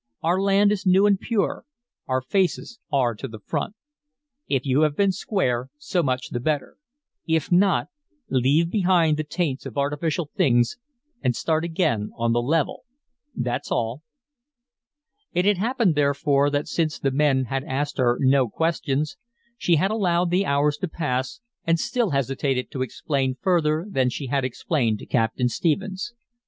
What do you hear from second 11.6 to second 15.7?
again on the level that's all." It had